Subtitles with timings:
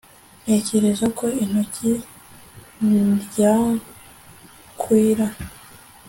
[0.43, 1.89] Ntekereza ko ikoti
[3.25, 5.27] ryankwira